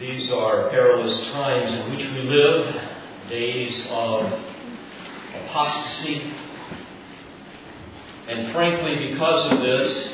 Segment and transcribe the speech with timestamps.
[0.00, 2.72] These are perilous times in which we live,
[3.28, 4.32] days of
[5.42, 6.32] apostasy.
[8.28, 10.12] And frankly, because of this,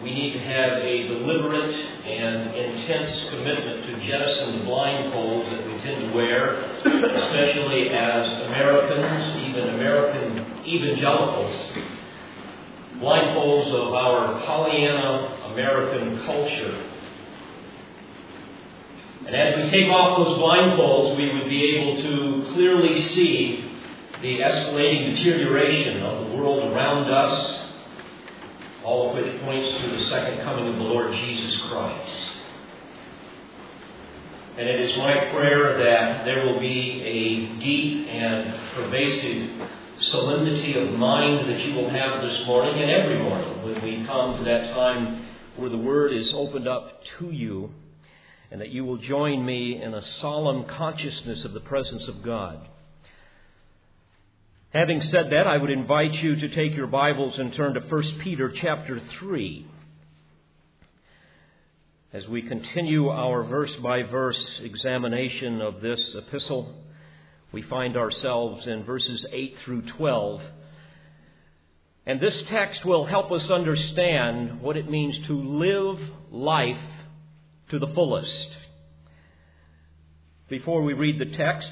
[0.00, 5.72] we need to have a deliberate and intense commitment to jettison the blindfolds that we
[5.80, 6.54] tend to wear,
[6.84, 11.52] especially as Americans, even American evangelicals.
[12.98, 16.94] Blindfolds of our Pollyanna American culture
[19.28, 23.62] and as we take off those blindfolds, we would be able to clearly see
[24.22, 27.60] the escalating deterioration of the world around us,
[28.82, 32.30] all of which points to the second coming of the Lord Jesus Christ.
[34.56, 39.68] And it is my prayer that there will be a deep and pervasive
[40.00, 44.38] solemnity of mind that you will have this morning and every morning when we come
[44.38, 45.26] to that time
[45.56, 47.70] where the Word is opened up to you
[48.50, 52.66] and that you will join me in a solemn consciousness of the presence of God.
[54.70, 58.02] Having said that, I would invite you to take your Bibles and turn to 1
[58.20, 59.66] Peter chapter 3.
[62.12, 66.74] As we continue our verse by verse examination of this epistle,
[67.52, 70.42] we find ourselves in verses 8 through 12.
[72.06, 75.98] And this text will help us understand what it means to live
[76.30, 76.76] life
[77.70, 78.48] to the fullest.
[80.48, 81.68] Before we read the text,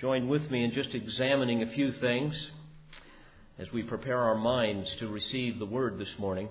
[0.00, 2.34] join with me in just examining a few things
[3.58, 6.48] as we prepare our minds to receive the word this morning.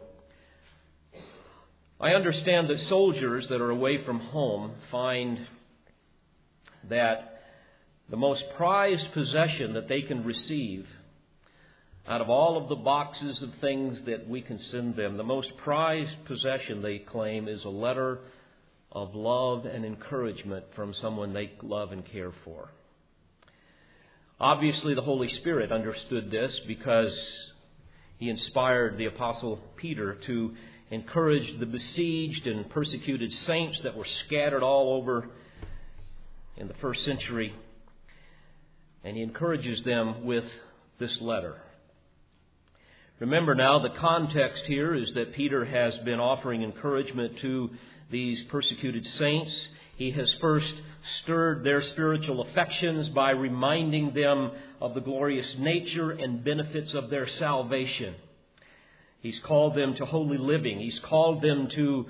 [2.01, 5.47] I understand that soldiers that are away from home find
[6.89, 7.43] that
[8.09, 10.85] the most prized possession that they can receive
[12.07, 15.55] out of all of the boxes of things that we can send them, the most
[15.57, 18.19] prized possession they claim is a letter
[18.91, 22.69] of love and encouragement from someone they love and care for.
[24.39, 27.15] Obviously, the Holy Spirit understood this because
[28.17, 30.55] he inspired the Apostle Peter to
[30.89, 35.29] encourage the besieged and persecuted saints that were scattered all over
[36.57, 37.53] in the first century.
[39.03, 40.45] And he encourages them with
[40.99, 41.55] this letter.
[43.21, 47.69] Remember now, the context here is that Peter has been offering encouragement to
[48.09, 49.55] these persecuted saints.
[49.95, 50.73] He has first
[51.21, 54.49] stirred their spiritual affections by reminding them
[54.81, 58.15] of the glorious nature and benefits of their salvation.
[59.19, 60.79] He's called them to holy living.
[60.79, 62.07] He's called them to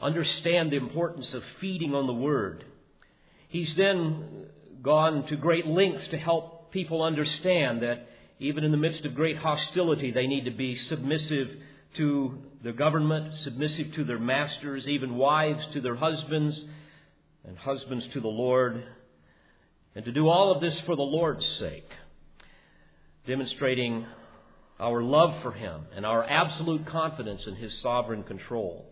[0.00, 2.64] understand the importance of feeding on the Word.
[3.48, 4.46] He's then
[4.82, 8.08] gone to great lengths to help people understand that
[8.44, 11.48] even in the midst of great hostility, they need to be submissive
[11.96, 16.62] to the government, submissive to their masters, even wives to their husbands,
[17.46, 18.84] and husbands to the Lord,
[19.94, 21.88] and to do all of this for the Lord's sake,
[23.26, 24.04] demonstrating
[24.78, 28.84] our love for Him and our absolute confidence in His sovereign control.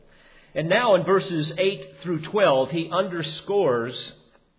[0.55, 3.95] And now in verses 8 through 12, he underscores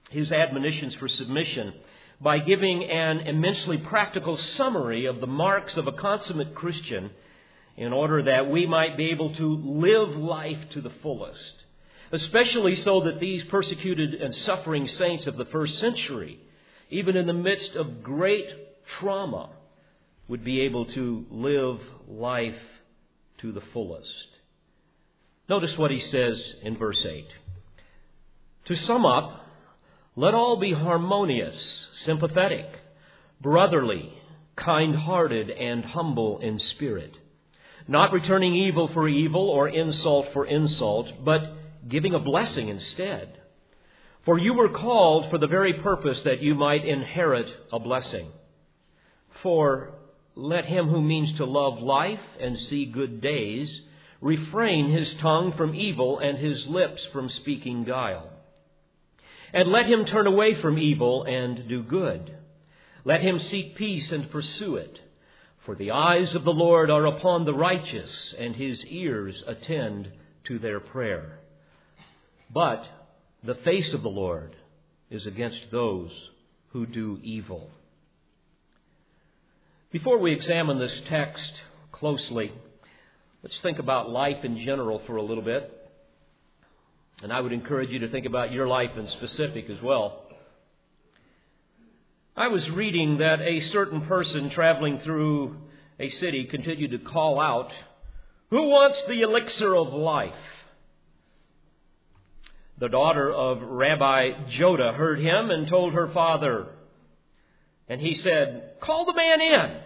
[0.09, 1.73] his admonitions for submission
[2.21, 7.11] by giving an immensely practical summary of the marks of a consummate Christian
[7.75, 11.63] in order that we might be able to live life to the fullest.
[12.11, 16.39] Especially so that these persecuted and suffering saints of the first century,
[16.89, 18.47] even in the midst of great
[18.99, 19.49] trauma,
[20.27, 22.59] would be able to live life
[23.39, 24.27] to the fullest.
[25.49, 27.25] Notice what he says in verse 8.
[28.65, 29.42] To sum up,
[30.15, 31.55] let all be harmonious,
[32.05, 32.67] sympathetic,
[33.41, 34.13] brotherly,
[34.55, 37.17] kind hearted, and humble in spirit,
[37.87, 41.55] not returning evil for evil or insult for insult, but
[41.87, 43.39] giving a blessing instead.
[44.25, 48.27] For you were called for the very purpose that you might inherit a blessing.
[49.41, 49.95] For
[50.35, 53.81] let him who means to love life and see good days
[54.21, 58.29] refrain his tongue from evil and his lips from speaking guile.
[59.53, 62.35] And let him turn away from evil and do good.
[63.05, 64.99] Let him seek peace and pursue it.
[65.65, 70.09] For the eyes of the Lord are upon the righteous, and his ears attend
[70.45, 71.39] to their prayer.
[72.51, 72.85] But
[73.43, 74.55] the face of the Lord
[75.09, 76.11] is against those
[76.69, 77.69] who do evil.
[79.91, 81.53] Before we examine this text
[81.91, 82.51] closely,
[83.43, 85.82] let's think about life in general for a little bit.
[87.23, 90.23] And I would encourage you to think about your life in specific as well.
[92.35, 95.55] I was reading that a certain person traveling through
[95.99, 97.71] a city continued to call out,
[98.49, 100.33] Who wants the elixir of life?
[102.79, 106.67] the daughter of Rabbi Joda, heard him and told her father.
[107.87, 109.77] And he said, Call the man in.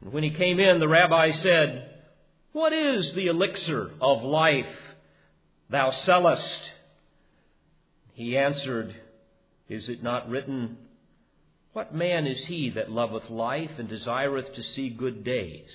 [0.00, 1.90] And when he came in, the rabbi said,
[2.50, 4.66] What is the elixir of life
[5.70, 6.60] thou sellest?
[8.14, 8.94] He answered,
[9.68, 10.78] Is it not written,
[11.72, 15.70] What man is he that loveth life and desireth to see good days?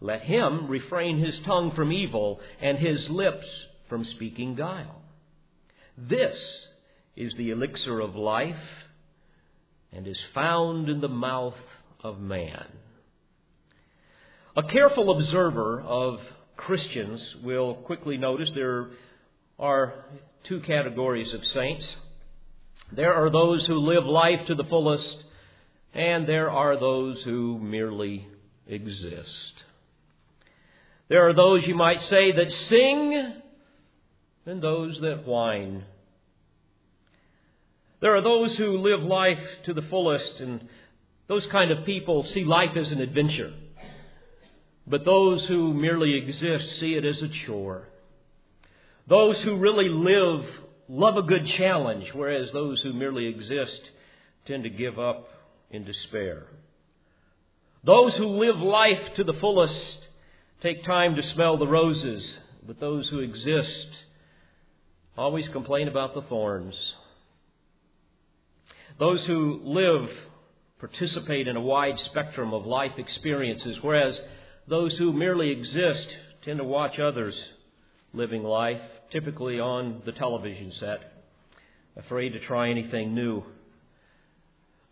[0.00, 3.46] Let him refrain his tongue from evil and his lips
[3.88, 5.02] from speaking guile.
[5.96, 6.38] This
[7.16, 8.56] is the elixir of life
[9.92, 11.56] and is found in the mouth
[12.04, 12.66] of man.
[14.56, 16.20] A careful observer of
[16.58, 18.88] Christians will quickly notice there
[19.58, 20.04] are
[20.44, 21.96] two categories of saints.
[22.92, 25.24] There are those who live life to the fullest,
[25.94, 28.26] and there are those who merely
[28.66, 29.54] exist.
[31.08, 33.34] There are those, you might say, that sing,
[34.44, 35.84] and those that whine.
[38.00, 40.68] There are those who live life to the fullest, and
[41.28, 43.54] those kind of people see life as an adventure.
[44.88, 47.88] But those who merely exist see it as a chore.
[49.06, 50.46] Those who really live
[50.88, 53.80] love a good challenge, whereas those who merely exist
[54.46, 55.28] tend to give up
[55.70, 56.46] in despair.
[57.84, 60.08] Those who live life to the fullest
[60.62, 63.88] take time to smell the roses, but those who exist
[65.16, 66.74] always complain about the thorns.
[68.98, 70.10] Those who live
[70.80, 74.18] participate in a wide spectrum of life experiences, whereas
[74.68, 76.06] those who merely exist
[76.44, 77.34] tend to watch others
[78.12, 78.80] living life,
[79.10, 81.00] typically on the television set,
[81.96, 83.42] afraid to try anything new.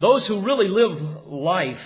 [0.00, 1.81] Those who really live life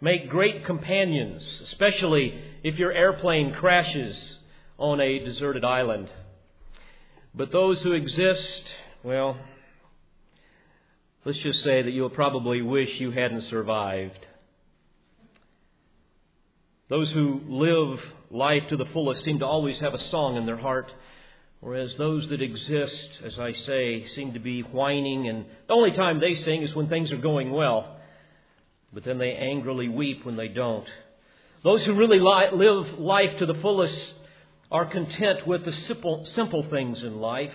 [0.00, 4.36] make great companions, especially if your airplane crashes
[4.78, 6.10] on a deserted island.
[7.34, 8.62] But those who exist,
[9.02, 9.38] well,
[11.24, 14.26] let's just say that you'll probably wish you hadn't survived.
[16.88, 18.00] Those who live
[18.30, 20.90] life to the fullest seem to always have a song in their heart,
[21.60, 26.18] whereas those that exist, as I say, seem to be whining, and the only time
[26.18, 27.98] they sing is when things are going well,
[28.92, 30.86] but then they angrily weep when they don't.
[31.62, 34.14] Those who really li- live life to the fullest
[34.70, 37.54] are content with the simple, simple things in life,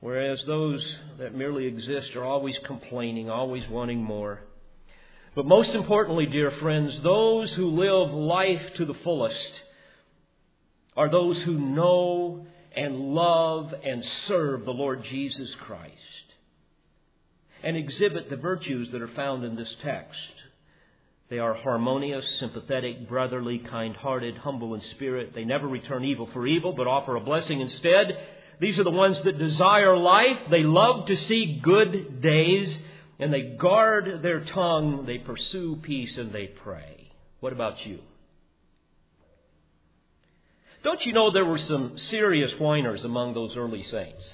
[0.00, 0.82] whereas those
[1.18, 4.40] that merely exist are always complaining, always wanting more.
[5.34, 9.52] But most importantly, dear friends, those who live life to the fullest
[10.96, 15.94] are those who know and love and serve the Lord Jesus Christ
[17.62, 20.18] and exhibit the virtues that are found in this text.
[21.28, 25.34] They are harmonious, sympathetic, brotherly, kind hearted, humble in spirit.
[25.34, 28.18] They never return evil for evil, but offer a blessing instead.
[28.60, 30.38] These are the ones that desire life.
[30.50, 32.78] They love to see good days
[33.18, 37.12] and they guard their tongue, they pursue peace, and they pray.
[37.40, 38.00] What about you?
[40.84, 44.32] Don't you know there were some serious whiners among those early saints?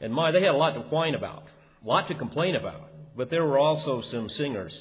[0.00, 1.44] And my, they had a lot to whine about,
[1.84, 2.88] a lot to complain about.
[3.16, 4.74] But there were also some singers.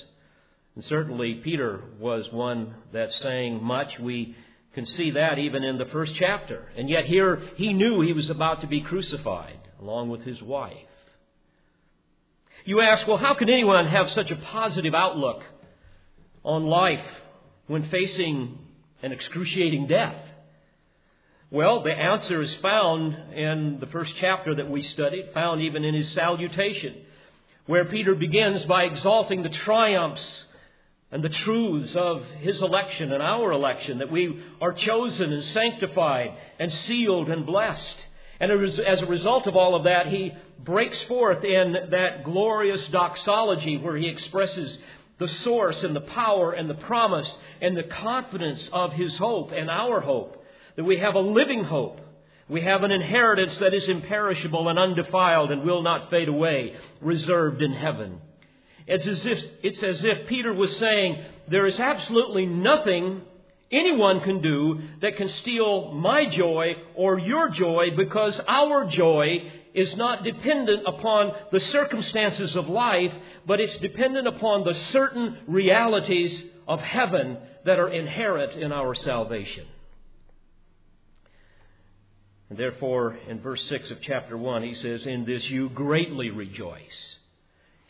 [0.75, 3.97] And certainly Peter was one that sang much.
[3.97, 4.35] We
[4.73, 6.67] can see that even in the first chapter.
[6.77, 10.75] And yet here he knew he was about to be crucified along with his wife.
[12.67, 15.43] You ask, well, how can anyone have such a positive outlook
[16.43, 17.05] on life
[17.67, 18.57] when facing
[19.03, 20.15] an excruciating death?
[21.51, 25.93] Well, the answer is found in the first chapter that we studied, found even in
[25.93, 26.95] his salutation,
[27.67, 30.45] where Peter begins by exalting the triumphs
[31.11, 36.33] and the truths of his election and our election, that we are chosen and sanctified
[36.57, 37.95] and sealed and blessed.
[38.39, 43.77] And as a result of all of that, he breaks forth in that glorious doxology
[43.77, 44.77] where he expresses
[45.17, 49.69] the source and the power and the promise and the confidence of his hope and
[49.69, 50.43] our hope.
[50.75, 52.01] That we have a living hope.
[52.49, 57.61] We have an inheritance that is imperishable and undefiled and will not fade away, reserved
[57.61, 58.19] in heaven.
[58.85, 63.21] It's as if, it's as if Peter was saying, there is absolutely nothing
[63.75, 69.95] anyone can do that can steal my joy or your joy because our joy is
[69.95, 73.13] not dependent upon the circumstances of life,
[73.45, 79.65] but it's dependent upon the certain realities of heaven that are inherent in our salvation.
[82.49, 87.17] And therefore, in verse 6 of chapter 1, he says, In this you greatly rejoice.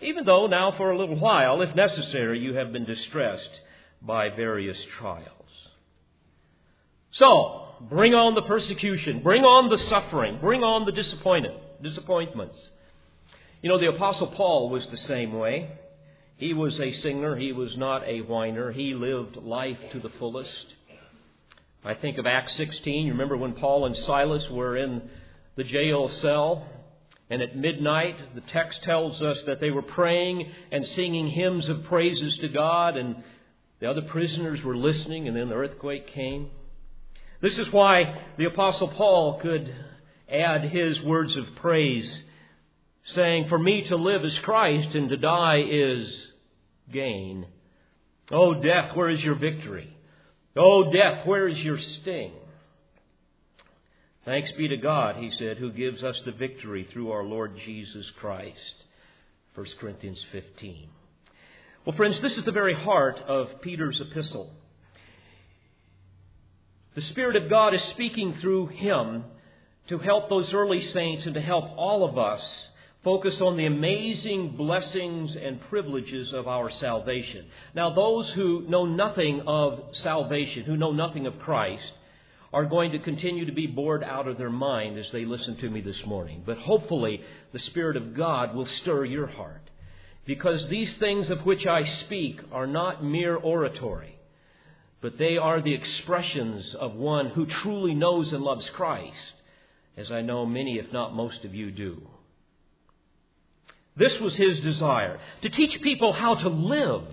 [0.01, 3.61] Even though now for a little while, if necessary, you have been distressed
[4.01, 5.34] by various trials.
[7.15, 9.21] So, Bring on the persecution.
[9.21, 10.39] Bring on the suffering.
[10.39, 12.57] Bring on the disappointment, disappointments.
[13.61, 15.71] You know, the Apostle Paul was the same way.
[16.37, 17.35] He was a singer.
[17.35, 18.71] He was not a whiner.
[18.71, 20.73] He lived life to the fullest.
[21.83, 23.05] I think of Acts 16.
[23.05, 25.09] You remember when Paul and Silas were in
[25.55, 26.67] the jail cell?
[27.29, 31.83] And at midnight, the text tells us that they were praying and singing hymns of
[31.85, 33.23] praises to God, and
[33.79, 36.49] the other prisoners were listening, and then the earthquake came.
[37.41, 39.73] This is why the Apostle Paul could
[40.29, 42.23] add his words of praise,
[43.13, 46.27] saying, For me to live is Christ, and to die is
[46.91, 47.45] gain.
[48.31, 49.95] O oh, death, where is your victory?
[50.55, 52.31] O oh, death, where is your sting?
[54.23, 58.09] Thanks be to God, he said, who gives us the victory through our Lord Jesus
[58.19, 58.85] Christ.
[59.53, 60.89] 1 Corinthians 15.
[61.85, 64.51] Well, friends, this is the very heart of Peter's epistle.
[66.95, 69.25] The Spirit of God is speaking through him
[69.89, 72.41] to help those early saints and to help all of us
[73.03, 77.45] focus on the amazing blessings and privileges of our salvation.
[77.75, 81.91] Now, those who know nothing of salvation, who know nothing of Christ,
[82.53, 85.69] are going to continue to be bored out of their mind as they listen to
[85.69, 86.43] me this morning.
[86.45, 87.21] But hopefully,
[87.51, 89.69] the Spirit of God will stir your heart.
[90.25, 94.14] Because these things of which I speak are not mere oratory,
[95.01, 99.33] but they are the expressions of one who truly knows and loves Christ,
[99.97, 102.01] as I know many, if not most of you, do.
[103.95, 107.05] This was his desire to teach people how to live,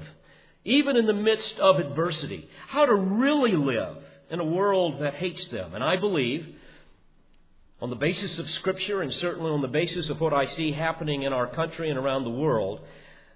[0.65, 3.99] even in the midst of adversity, how to really live
[4.31, 5.75] in a world that hates them.
[5.75, 6.47] And I believe,
[7.81, 11.23] on the basis of Scripture and certainly on the basis of what I see happening
[11.23, 12.81] in our country and around the world,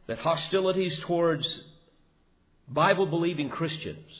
[0.07, 1.47] that hostilities towards
[2.69, 4.11] Bible believing Christians,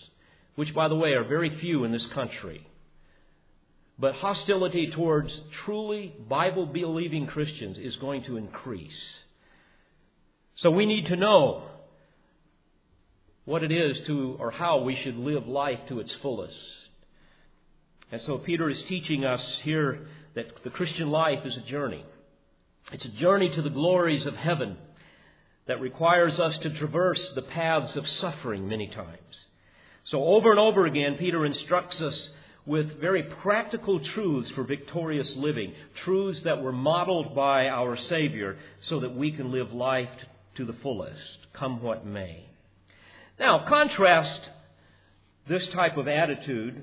[0.57, 2.67] which, by the way, are very few in this country,
[3.99, 5.33] but hostility towards
[5.65, 9.15] truly Bible believing Christians is going to increase.
[10.57, 11.65] So we need to know
[13.45, 16.57] what it is to, or how we should live life to its fullest.
[18.11, 22.05] And so Peter is teaching us here that the Christian life is a journey.
[22.93, 24.77] It's a journey to the glories of heaven
[25.67, 29.19] that requires us to traverse the paths of suffering many times.
[30.07, 32.29] So over and over again, Peter instructs us
[32.65, 35.73] with very practical truths for victorious living,
[36.05, 38.59] truths that were modeled by our Savior
[38.89, 40.09] so that we can live life
[40.57, 42.45] to the fullest, come what may.
[43.39, 44.41] Now, contrast
[45.49, 46.83] this type of attitude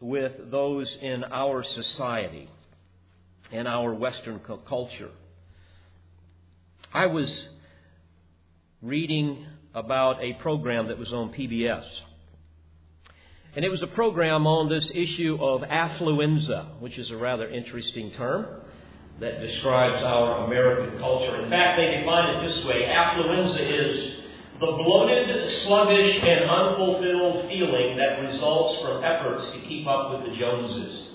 [0.00, 2.48] with those in our society
[3.50, 5.10] and our Western culture.
[6.92, 7.32] I was
[8.82, 11.84] reading about a program that was on PBS.
[13.56, 18.10] And it was a program on this issue of affluenza, which is a rather interesting
[18.12, 18.46] term
[19.18, 21.42] that describes our American culture.
[21.42, 24.16] In fact, they define it this way affluenza is
[24.60, 30.36] the bloated, sluggish, and unfulfilled feeling that results from efforts to keep up with the
[30.36, 31.08] Joneses.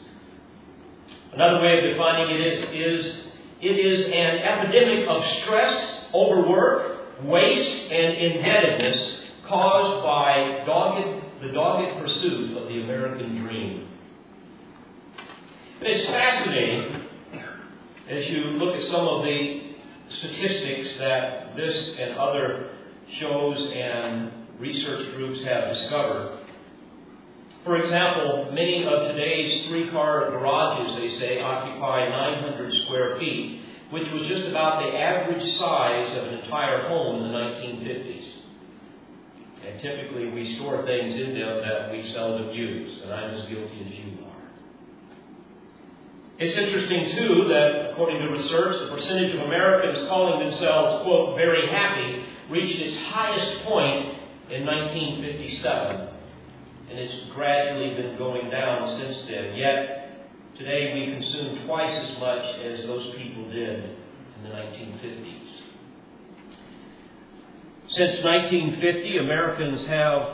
[1.34, 3.16] Another way of defining it is, is
[3.62, 12.00] it is an epidemic of stress, overwork, waste, and indebtedness caused by dogged, the dogged
[12.00, 13.88] pursuit of the American dream.
[15.82, 17.02] it's fascinating
[18.08, 19.74] as you look at some of the
[20.20, 22.70] statistics that this and other
[23.20, 26.38] shows and research groups have discovered.
[27.64, 34.08] For example, many of today's three car garages, they say, occupy 900 square feet, which
[34.12, 38.31] was just about the average size of an entire home in the 1950s.
[39.72, 43.86] And typically we store things in them that we seldom use, and I'm as guilty
[43.88, 44.32] as you are.
[46.40, 51.68] It's interesting, too, that according to research, the percentage of Americans calling themselves, quote, very
[51.70, 54.18] happy reached its highest point
[54.50, 56.08] in 1957,
[56.90, 59.56] and it's gradually been going down since then.
[59.56, 65.41] Yet, today we consume twice as much as those people did in the 1950s.
[67.94, 70.30] Since 1950, Americans have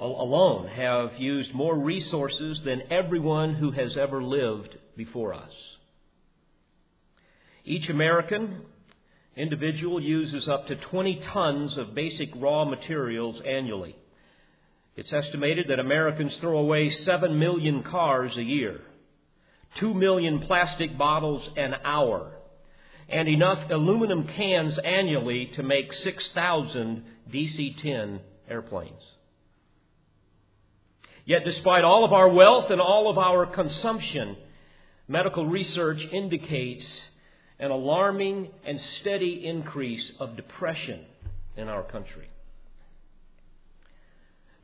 [0.00, 5.52] alone have used more resources than everyone who has ever lived before us.
[7.64, 8.62] Each American
[9.36, 13.94] individual uses up to 20 tons of basic raw materials annually.
[14.96, 18.80] It's estimated that Americans throw away 7 million cars a year,
[19.78, 22.32] 2 million plastic bottles an hour,
[23.08, 29.02] and enough aluminum cans annually to make 6,000 DC 10 airplanes.
[31.24, 34.36] Yet, despite all of our wealth and all of our consumption,
[35.06, 36.84] medical research indicates
[37.58, 41.04] an alarming and steady increase of depression
[41.56, 42.28] in our country.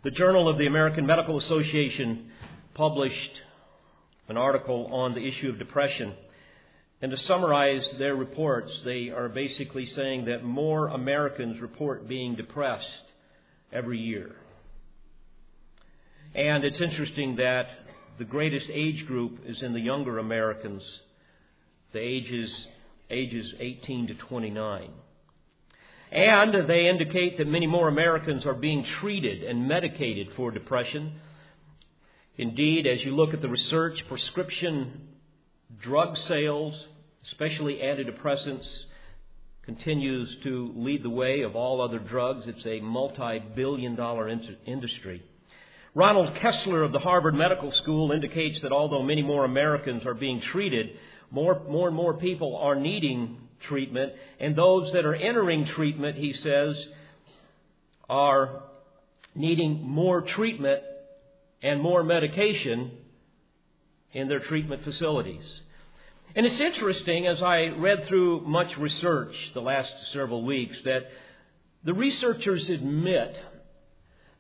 [0.05, 2.31] The Journal of the American Medical Association
[2.75, 3.43] published
[4.29, 6.15] an article on the issue of depression.
[7.05, 13.13] And to summarize their reports, they are basically saying that more Americans report being depressed
[13.71, 14.35] every year.
[16.35, 17.67] And it's interesting that
[18.17, 20.83] the greatest age group is in the younger Americans,
[21.93, 22.51] the ages,
[23.11, 24.89] ages 18 to 29.
[26.11, 31.21] And they indicate that many more Americans are being treated and medicated for depression.
[32.39, 35.09] Indeed, as you look at the research, prescription
[35.83, 36.75] drug sales,
[37.27, 38.67] especially antidepressants,
[39.65, 42.47] continues to lead the way of all other drugs.
[42.47, 44.29] It's a multi billion dollar
[44.67, 45.23] industry.
[45.95, 50.41] Ronald Kessler of the Harvard Medical School indicates that although many more Americans are being
[50.41, 50.91] treated,
[51.31, 53.39] more, more and more people are needing
[53.69, 56.77] treatment, and those that are entering treatment, he says,
[58.09, 58.65] are
[59.35, 60.83] needing more treatment
[61.63, 62.91] and more medication
[64.13, 65.45] in their treatment facilities.
[66.37, 71.09] And it's interesting, as I read through much research the last several weeks, that
[71.85, 73.37] the researchers admit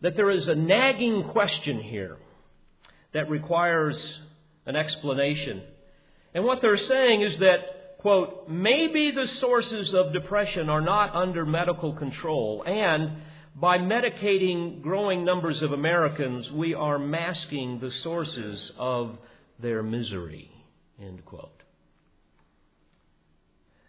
[0.00, 2.16] that there is a nagging question here
[3.12, 3.96] that requires
[4.66, 5.62] an explanation.
[6.34, 11.46] And what they're saying is that quote, maybe the sources of depression are not under
[11.46, 13.12] medical control, and
[13.56, 19.16] by medicating growing numbers of Americans, we are masking the sources of
[19.58, 20.50] their misery,
[21.00, 21.63] end quote.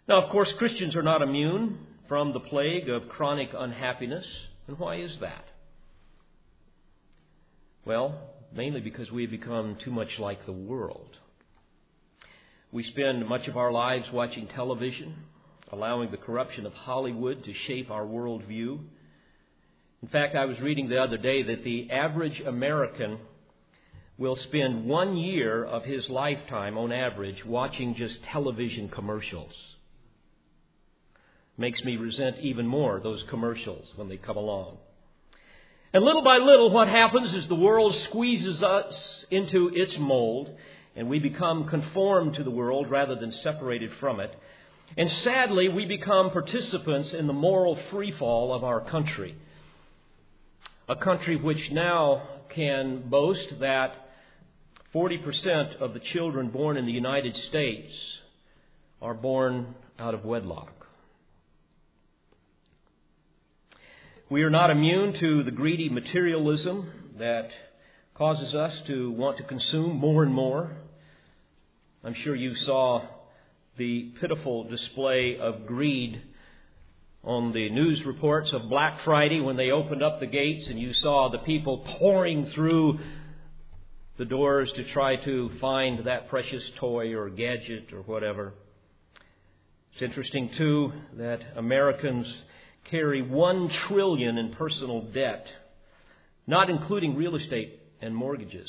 [0.08, 4.24] Now, of course, Christians are not immune from the plague of chronic unhappiness.
[4.68, 5.44] And why is that?
[7.84, 8.18] Well,
[8.54, 11.16] mainly because we have become too much like the world.
[12.70, 15.14] We spend much of our lives watching television,
[15.72, 18.78] allowing the corruption of Hollywood to shape our worldview.
[20.02, 23.18] In fact, I was reading the other day that the average American
[24.18, 29.52] will spend one year of his lifetime, on average, watching just television commercials.
[31.58, 34.76] Makes me resent even more those commercials when they come along.
[35.92, 40.50] And little by little, what happens is the world squeezes us into its mold
[40.94, 44.34] and we become conformed to the world rather than separated from it.
[44.96, 49.36] And sadly, we become participants in the moral freefall of our country.
[50.88, 54.08] A country which now can boast that
[54.94, 57.92] 40% of the children born in the United States
[59.02, 60.75] are born out of wedlock.
[64.28, 67.48] We are not immune to the greedy materialism that
[68.16, 70.72] causes us to want to consume more and more.
[72.02, 73.02] I'm sure you saw
[73.78, 76.20] the pitiful display of greed
[77.22, 80.92] on the news reports of Black Friday when they opened up the gates and you
[80.94, 82.98] saw the people pouring through
[84.18, 88.54] the doors to try to find that precious toy or gadget or whatever.
[89.92, 92.26] It's interesting too that Americans
[92.90, 95.46] carry 1 trillion in personal debt,
[96.46, 98.68] not including real estate and mortgages.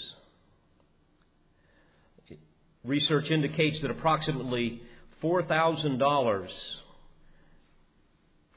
[2.83, 4.81] Research indicates that approximately
[5.21, 6.47] $4,000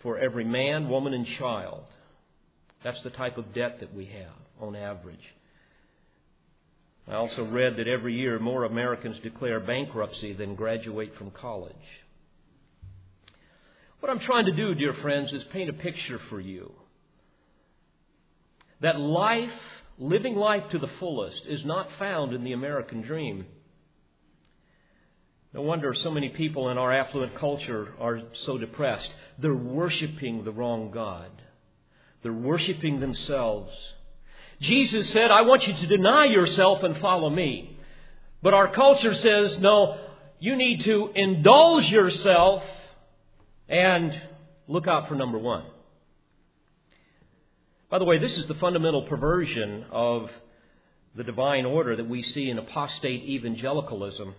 [0.02, 1.84] for every man, woman, and child.
[2.84, 5.18] That's the type of debt that we have on average.
[7.08, 11.74] I also read that every year more Americans declare bankruptcy than graduate from college.
[14.00, 16.72] What I'm trying to do, dear friends, is paint a picture for you
[18.80, 19.50] that life,
[19.98, 23.44] living life to the fullest, is not found in the American dream.
[25.52, 29.10] No wonder so many people in our affluent culture are so depressed.
[29.38, 31.30] They're worshiping the wrong God.
[32.22, 33.70] They're worshiping themselves.
[34.62, 37.78] Jesus said, I want you to deny yourself and follow me.
[38.42, 39.98] But our culture says, no,
[40.38, 42.62] you need to indulge yourself
[43.70, 44.20] and
[44.68, 45.64] look out for number one.
[47.88, 50.30] By the way, this is the fundamental perversion of
[51.16, 54.34] the divine order that we see in apostate evangelicalism.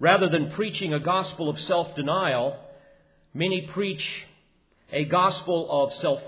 [0.00, 2.58] Rather than preaching a gospel of self denial,
[3.34, 4.02] many preach
[4.92, 6.22] a gospel of self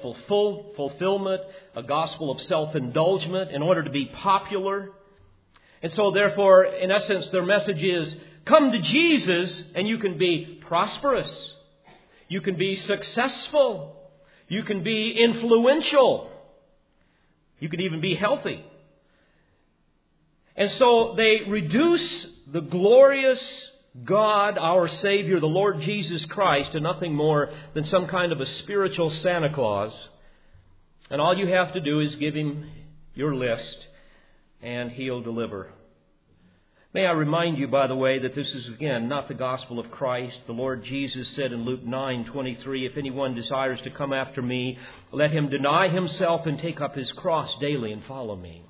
[0.76, 1.42] fulfillment,
[1.74, 4.90] a gospel of self indulgence in order to be popular.
[5.82, 10.62] And so, therefore, in essence, their message is come to Jesus and you can be
[10.66, 11.53] prosperous,
[12.28, 13.96] you can be successful,
[14.48, 16.30] you can be influential,
[17.60, 18.64] you can even be healthy.
[20.56, 23.40] And so they reduce the glorious
[24.04, 28.46] God, our Savior, the Lord Jesus Christ, to nothing more than some kind of a
[28.46, 29.92] spiritual Santa Claus.
[31.10, 32.70] And all you have to do is give him
[33.14, 33.86] your list,
[34.62, 35.68] and he'll deliver.
[36.94, 39.90] May I remind you, by the way, that this is again not the gospel of
[39.90, 40.38] Christ.
[40.46, 44.78] The Lord Jesus said in Luke 9:23, "If anyone desires to come after me,
[45.10, 48.62] let him deny himself and take up his cross daily and follow me."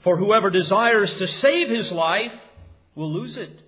[0.00, 2.38] For whoever desires to save his life
[2.94, 3.58] will lose it,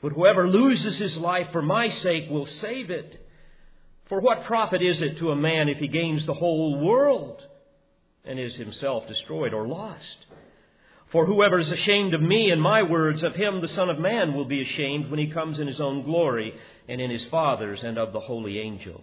[0.00, 3.20] but whoever loses his life for my sake will save it.
[4.06, 7.46] For what profit is it to a man if he gains the whole world
[8.24, 10.24] and is himself destroyed or lost?
[11.12, 14.32] For whoever is ashamed of me and my words, of him the Son of Man
[14.32, 16.54] will be ashamed when he comes in his own glory
[16.88, 19.00] and in his Father's and of the holy angels.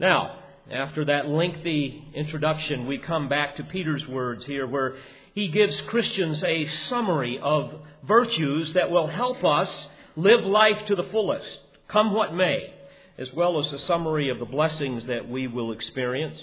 [0.00, 0.40] Now,
[0.72, 4.96] after that lengthy introduction, we come back to Peter's words here where
[5.34, 9.70] he gives Christians a summary of virtues that will help us
[10.16, 12.74] live life to the fullest, come what may,
[13.18, 16.40] as well as a summary of the blessings that we will experience.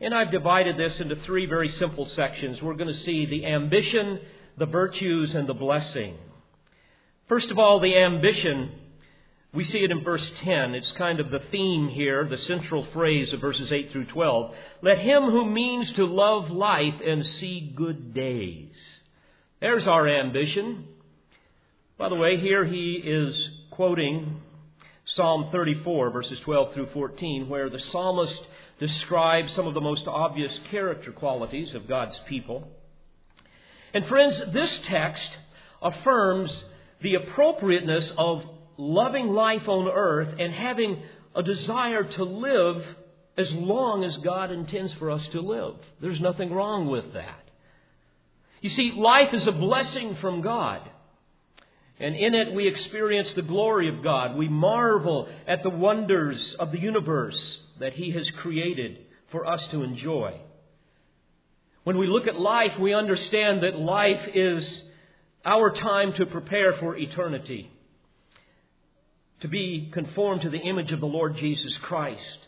[0.00, 2.62] And I've divided this into three very simple sections.
[2.62, 4.20] We're going to see the ambition,
[4.56, 6.16] the virtues, and the blessing.
[7.28, 8.70] First of all, the ambition.
[9.52, 10.74] We see it in verse 10.
[10.74, 14.54] It's kind of the theme here, the central phrase of verses 8 through 12.
[14.82, 18.76] Let him who means to love life and see good days.
[19.60, 20.84] There's our ambition.
[21.96, 24.42] By the way, here he is quoting
[25.14, 28.46] Psalm 34, verses 12 through 14, where the psalmist
[28.78, 32.68] describes some of the most obvious character qualities of God's people.
[33.94, 35.30] And friends, this text
[35.80, 36.64] affirms
[37.00, 38.44] the appropriateness of
[38.76, 41.02] loving life on earth and having
[41.34, 42.84] a desire to live
[43.36, 45.76] as long as God intends for us to live.
[46.00, 47.48] There's nothing wrong with that.
[48.60, 50.87] You see, life is a blessing from God.
[52.00, 54.36] And in it we experience the glory of God.
[54.36, 57.38] We marvel at the wonders of the universe
[57.80, 58.98] that He has created
[59.30, 60.40] for us to enjoy.
[61.84, 64.82] When we look at life, we understand that life is
[65.44, 67.70] our time to prepare for eternity,
[69.40, 72.38] to be conformed to the image of the Lord Jesus Christ.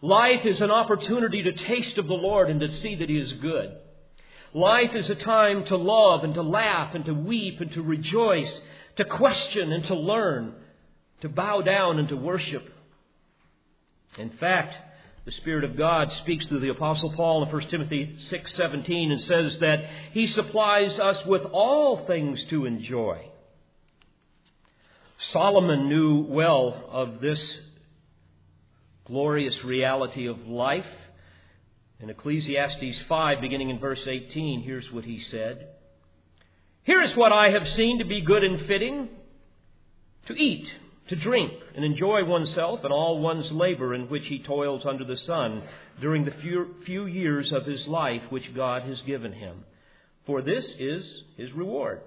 [0.00, 3.32] Life is an opportunity to taste of the Lord and to see that He is
[3.34, 3.76] good.
[4.52, 8.60] Life is a time to love and to laugh and to weep and to rejoice
[8.96, 10.54] to question and to learn,
[11.20, 12.68] to bow down and to worship.
[14.18, 14.74] In fact,
[15.24, 19.58] the Spirit of God speaks through the Apostle Paul in 1 Timothy 6:17 and says
[19.60, 23.28] that he supplies us with all things to enjoy.
[25.30, 27.60] Solomon knew well of this
[29.04, 30.86] glorious reality of life.
[32.00, 35.68] In Ecclesiastes 5, beginning in verse 18, here's what he said
[36.84, 39.08] here is what I have seen to be good and fitting
[40.26, 40.66] to eat,
[41.08, 45.16] to drink, and enjoy oneself and all one's labor in which he toils under the
[45.16, 45.62] sun
[46.00, 49.64] during the few, few years of his life which God has given him.
[50.26, 52.00] For this is his reward.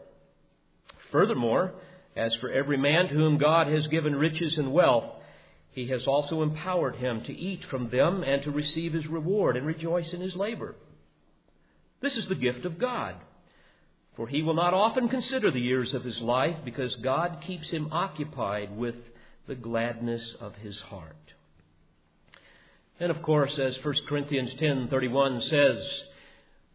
[1.12, 1.74] Furthermore,
[2.16, 5.06] as for every man to whom God has given riches and wealth,
[5.72, 9.66] he has also empowered him to eat from them and to receive his reward and
[9.66, 10.76] rejoice in his labor.
[12.02, 13.16] This is the gift of God.
[14.15, 17.89] For he will not often consider the years of his life because God keeps him
[17.91, 18.95] occupied with
[19.47, 21.15] the gladness of his heart.
[22.99, 26.04] And of course, as 1 Corinthians 10:31 says,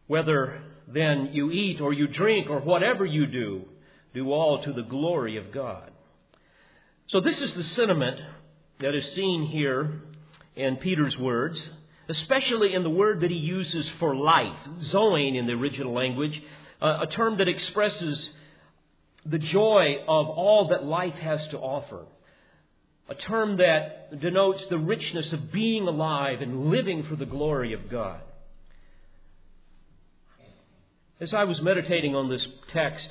[0.06, 3.62] whether then you eat or you drink or whatever you do,
[4.12, 5.90] do all to the glory of God.
[7.06, 8.20] So this is the sentiment
[8.80, 10.00] that is seen here
[10.56, 11.70] in Peter's words,
[12.08, 16.42] especially in the word that he uses for life, zoin in the original language,
[16.80, 18.30] a term that expresses
[19.26, 22.06] the joy of all that life has to offer.
[23.08, 27.90] A term that denotes the richness of being alive and living for the glory of
[27.90, 28.20] God.
[31.20, 33.08] As I was meditating on this text,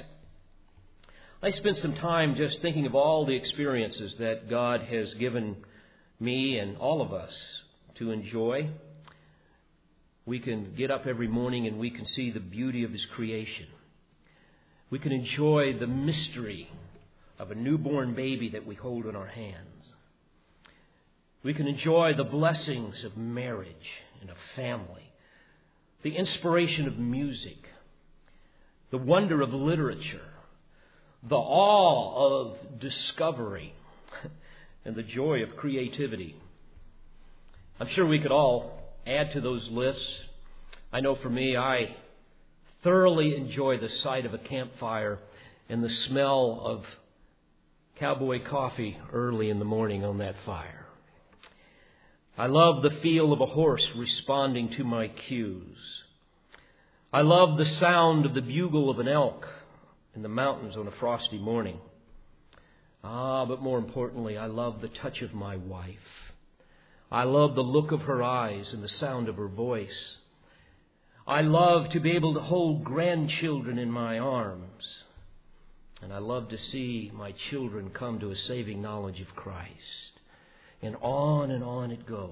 [1.44, 5.58] I spent some time just thinking of all the experiences that God has given
[6.20, 7.32] me and all of us
[7.96, 8.70] to enjoy
[10.30, 13.66] we can get up every morning and we can see the beauty of His creation.
[14.92, 16.70] We can enjoy the mystery
[17.40, 19.88] of a newborn baby that we hold in our hands.
[21.42, 23.74] We can enjoy the blessings of marriage
[24.22, 25.12] and of family,
[26.04, 27.66] the inspiration of music,
[28.92, 30.30] the wonder of literature,
[31.28, 33.74] the awe of discovery,
[34.86, 36.36] and the joy of creativity.
[37.80, 40.06] I'm sure we could all add to those lists.
[40.92, 41.96] I know for me, I
[42.84, 45.20] thoroughly enjoy the sight of a campfire
[45.68, 46.86] and the smell of
[48.00, 50.86] cowboy coffee early in the morning on that fire.
[52.38, 55.78] I love the feel of a horse responding to my cues.
[57.12, 59.46] I love the sound of the bugle of an elk
[60.16, 61.80] in the mountains on a frosty morning.
[63.04, 66.29] Ah, but more importantly, I love the touch of my wife.
[67.12, 70.18] I love the look of her eyes and the sound of her voice.
[71.26, 74.84] I love to be able to hold grandchildren in my arms.
[76.02, 79.74] And I love to see my children come to a saving knowledge of Christ.
[80.82, 82.32] And on and on it goes.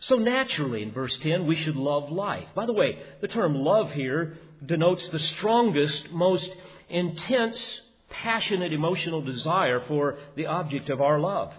[0.00, 2.46] So naturally, in verse 10, we should love life.
[2.54, 6.48] By the way, the term love here denotes the strongest, most
[6.88, 7.58] intense,
[8.08, 11.52] passionate emotional desire for the object of our love.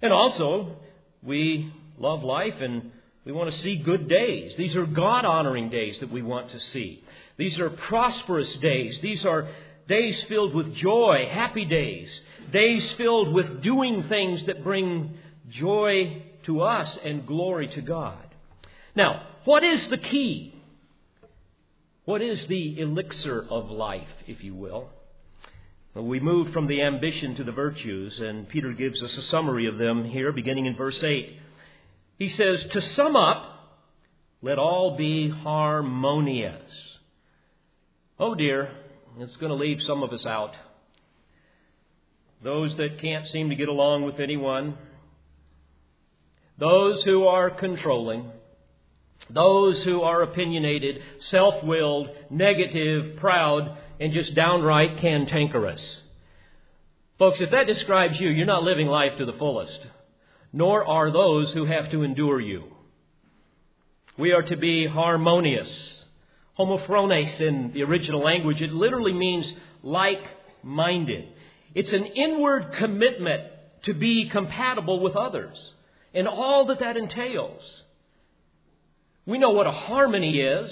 [0.00, 0.76] And also,
[1.22, 2.90] we love life and
[3.24, 4.54] we want to see good days.
[4.56, 7.04] These are God honoring days that we want to see.
[7.36, 8.98] These are prosperous days.
[9.00, 9.48] These are
[9.88, 12.08] days filled with joy, happy days.
[12.52, 15.16] Days filled with doing things that bring
[15.50, 18.22] joy to us and glory to God.
[18.96, 20.54] Now, what is the key?
[22.04, 24.90] What is the elixir of life, if you will?
[25.94, 29.76] We move from the ambition to the virtues, and Peter gives us a summary of
[29.76, 31.38] them here, beginning in verse 8.
[32.18, 33.52] He says, To sum up,
[34.40, 36.62] let all be harmonious.
[38.18, 38.70] Oh dear,
[39.18, 40.54] it's going to leave some of us out.
[42.42, 44.78] Those that can't seem to get along with anyone,
[46.58, 48.30] those who are controlling,
[49.28, 56.02] those who are opinionated, self willed, negative, proud, and just downright cantankerous.
[57.18, 59.78] Folks, if that describes you, you're not living life to the fullest
[60.52, 62.64] nor are those who have to endure you.
[64.18, 65.70] We are to be harmonious.
[66.58, 69.50] Homophrones in the original language, it literally means
[69.82, 70.22] like
[70.62, 71.26] minded.
[71.74, 73.44] It's an inward commitment
[73.84, 75.56] to be compatible with others
[76.12, 77.62] and all that that entails.
[79.24, 80.70] We know what a harmony is.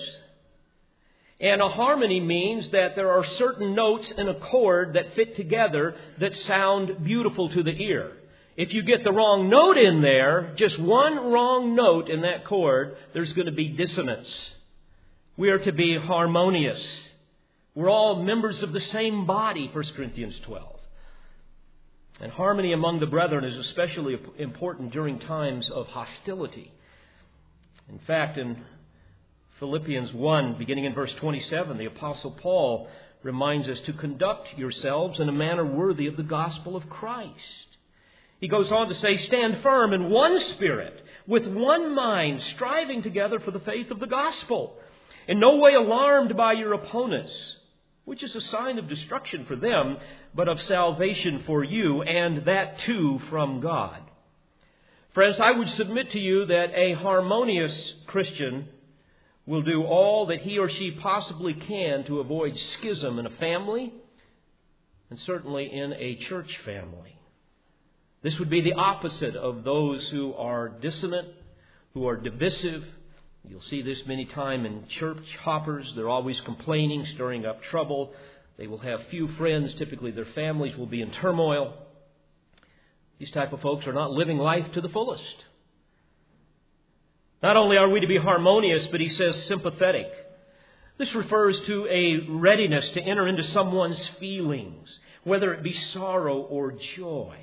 [1.40, 5.94] And a harmony means that there are certain notes in a chord that fit together
[6.18, 8.12] that sound beautiful to the ear.
[8.57, 12.96] If you get the wrong note in there, just one wrong note in that chord,
[13.14, 14.29] there's going to be dissonance.
[15.38, 16.85] We are to be harmonious.
[17.74, 20.76] We're all members of the same body, 1 Corinthians 12.
[22.20, 26.70] And harmony among the brethren is especially important during times of hostility.
[27.88, 28.62] In fact, in
[29.61, 32.88] Philippians 1, beginning in verse 27, the Apostle Paul
[33.23, 37.37] reminds us to conduct yourselves in a manner worthy of the gospel of Christ.
[38.40, 43.38] He goes on to say, Stand firm in one spirit, with one mind, striving together
[43.38, 44.77] for the faith of the gospel,
[45.29, 47.33] in no way alarmed by your opponents,
[48.07, 49.99] which is a sign of destruction for them,
[50.35, 54.01] but of salvation for you, and that too from God.
[55.12, 58.66] Friends, I would submit to you that a harmonious Christian
[59.51, 63.93] will do all that he or she possibly can to avoid schism in a family,
[65.11, 67.19] and certainly in a church family.
[68.23, 71.27] This would be the opposite of those who are dissonant,
[71.95, 72.85] who are divisive.
[73.49, 75.93] You'll see this many times in church hoppers.
[75.97, 78.13] They're always complaining, stirring up trouble.
[78.57, 79.75] They will have few friends.
[79.75, 81.75] Typically, their families will be in turmoil.
[83.19, 85.25] These type of folks are not living life to the fullest.
[87.42, 90.12] Not only are we to be harmonious, but he says sympathetic.
[90.98, 96.72] This refers to a readiness to enter into someone's feelings, whether it be sorrow or
[96.96, 97.37] joy.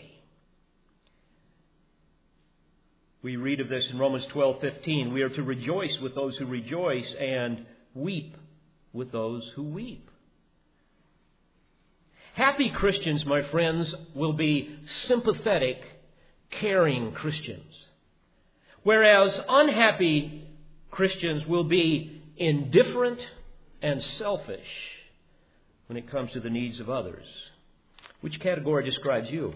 [3.23, 5.11] We read of this in Romans 12:15.
[5.11, 8.37] We are to rejoice with those who rejoice and weep
[8.93, 10.09] with those who weep.
[12.35, 15.83] Happy Christians, my friends, will be sympathetic,
[16.51, 17.86] caring Christians.
[18.87, 20.47] Whereas unhappy
[20.91, 23.19] Christians will be indifferent
[23.81, 24.69] and selfish
[25.87, 27.25] when it comes to the needs of others.
[28.21, 29.55] Which category describes you?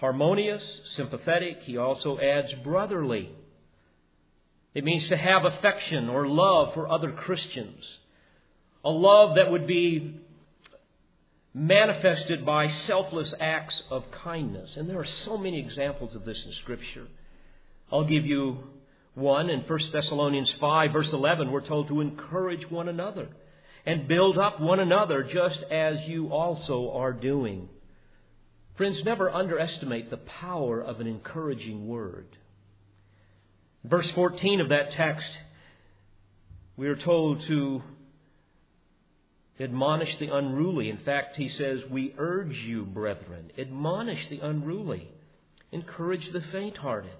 [0.00, 0.62] harmonious,
[0.96, 1.58] sympathetic.
[1.64, 3.30] He also adds brotherly.
[4.74, 7.84] It means to have affection or love for other Christians.
[8.82, 10.20] A love that would be
[11.54, 14.70] manifested by selfless acts of kindness.
[14.76, 17.06] And there are so many examples of this in Scripture.
[17.92, 18.58] I'll give you
[19.14, 21.52] one in 1 Thessalonians 5, verse 11.
[21.52, 23.28] We're told to encourage one another
[23.86, 27.68] and build up one another just as you also are doing.
[28.76, 32.26] Friends, never underestimate the power of an encouraging word.
[33.84, 35.28] Verse 14 of that text,
[36.76, 37.82] We are told to
[39.60, 40.90] admonish the unruly.
[40.90, 45.08] In fact, he says, We urge you, brethren, admonish the unruly,
[45.72, 47.10] encourage the faint hearted,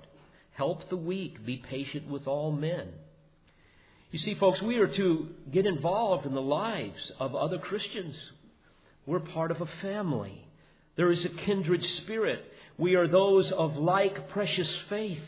[0.52, 2.88] help the weak, be patient with all men.
[4.10, 8.16] You see, folks, we are to get involved in the lives of other Christians.
[9.06, 10.46] We're part of a family.
[10.96, 12.40] There is a kindred spirit.
[12.78, 15.18] We are those of like precious faith.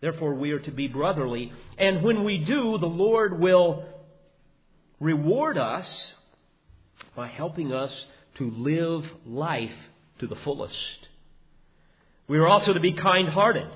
[0.00, 1.52] Therefore, we are to be brotherly.
[1.78, 3.84] And when we do, the Lord will
[5.02, 6.14] reward us
[7.16, 7.92] by helping us
[8.36, 9.74] to live life
[10.20, 10.76] to the fullest.
[12.28, 13.66] We are also to be kind hearted.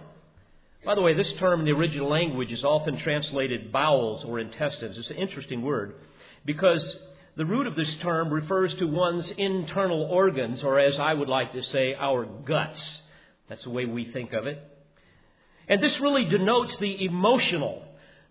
[0.85, 4.97] By the way, this term in the original language is often translated bowels or intestines.
[4.97, 5.97] It's an interesting word
[6.45, 6.83] because
[7.37, 11.53] the root of this term refers to one's internal organs, or as I would like
[11.55, 12.81] to say, our guts.
[13.49, 14.63] That's the way we think of it.
[15.69, 17.83] And this really denotes the emotional,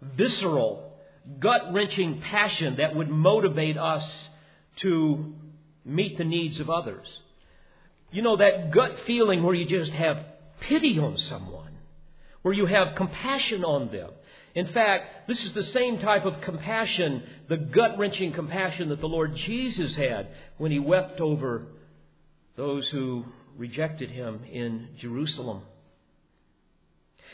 [0.01, 0.84] visceral,
[1.39, 4.03] gut wrenching passion that would motivate us
[4.81, 5.33] to
[5.83, 7.07] meet the needs of others.
[8.11, 10.25] You know, that gut feeling where you just have
[10.61, 11.73] pity on someone,
[12.41, 14.11] where you have compassion on them.
[14.53, 19.07] In fact, this is the same type of compassion, the gut wrenching compassion that the
[19.07, 21.67] Lord Jesus had when he wept over
[22.55, 23.25] those who
[23.57, 25.63] rejected him in Jerusalem.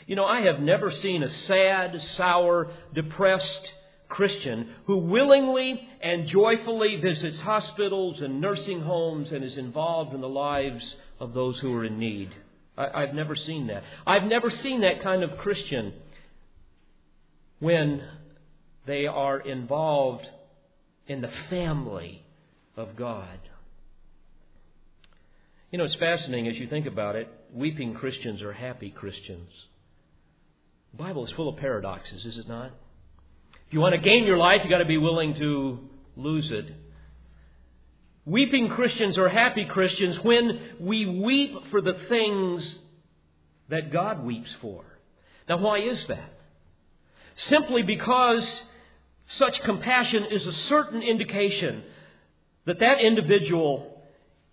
[0.06, 3.70] You know, I have never seen a sad, sour, depressed
[4.12, 10.28] Christian who willingly and joyfully visits hospitals and nursing homes and is involved in the
[10.28, 12.30] lives of those who are in need.
[12.76, 13.82] I, have never seen that.
[14.06, 15.94] I've never seen that kind of Christian
[17.58, 18.02] when
[18.86, 20.26] they are involved
[21.06, 22.22] in the family
[22.76, 23.38] of God.
[25.70, 27.28] You know, it's fascinating as you think about it.
[27.52, 29.50] Weeping Christians are happy Christians.
[30.92, 32.72] The Bible is full of paradoxes, is it not?
[33.72, 35.80] You want to gain your life, you've got to be willing to
[36.16, 36.66] lose it.
[38.24, 42.76] Weeping Christians are happy Christians when we weep for the things
[43.68, 44.84] that God weeps for.
[45.48, 46.32] Now, why is that?
[47.36, 48.44] simply because
[49.36, 51.82] such compassion is a certain indication
[52.66, 53.88] that that individual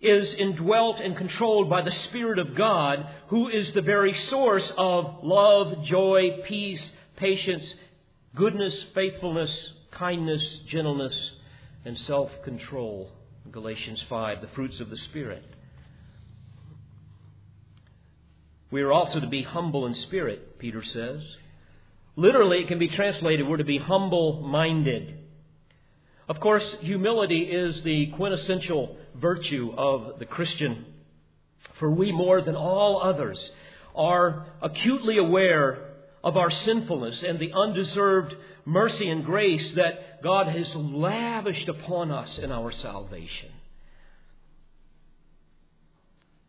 [0.00, 5.18] is indwelt and controlled by the Spirit of God, who is the very source of
[5.22, 6.82] love, joy, peace,
[7.16, 7.64] patience,
[8.34, 11.14] goodness, faithfulness, kindness, gentleness,
[11.84, 13.10] and self control.
[13.50, 15.42] Galatians 5, the fruits of the Spirit.
[18.70, 21.22] We are also to be humble in spirit, Peter says.
[22.14, 25.18] Literally, it can be translated, we're to be humble minded.
[26.28, 30.84] Of course, humility is the quintessential virtue of the Christian.
[31.80, 33.50] For we, more than all others,
[33.96, 35.89] are acutely aware
[36.22, 42.38] of our sinfulness and the undeserved mercy and grace that God has lavished upon us
[42.38, 43.50] in our salvation.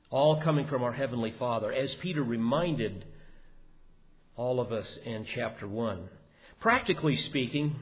[0.09, 1.71] All coming from our Heavenly Father.
[1.71, 3.05] As Peter reminded
[4.35, 6.09] all of us in chapter 1.
[6.59, 7.75] Practically speaking,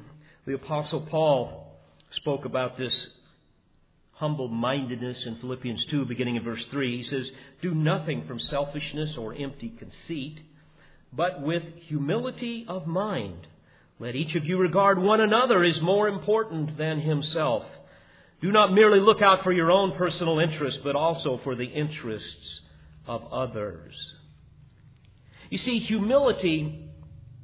[0.45, 1.80] the Apostle Paul
[2.12, 3.08] spoke about this
[4.13, 7.02] humble mindedness in Philippians 2, beginning in verse 3.
[7.02, 7.30] He says,
[7.62, 10.39] Do nothing from selfishness or empty conceit,
[11.12, 13.48] but with humility of mind.
[14.00, 17.65] Let each of you regard one another as more important than himself.
[18.41, 22.62] Do not merely look out for your own personal interests, but also for the interests
[23.06, 23.93] of others.
[25.50, 26.89] You see, humility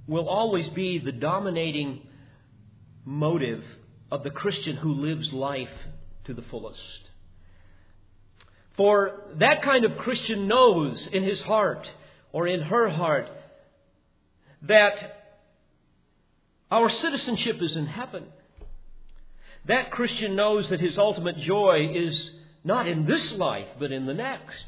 [0.08, 2.02] will always be the dominating
[3.04, 3.64] motive
[4.12, 5.70] of the Christian who lives life
[6.26, 7.10] to the fullest.
[8.78, 11.90] For that kind of Christian knows in his heart
[12.32, 13.28] or in her heart
[14.68, 15.16] that
[16.72, 18.26] our citizenship is in heaven.
[19.66, 22.32] That Christian knows that his ultimate joy is
[22.64, 24.66] not in this life, but in the next.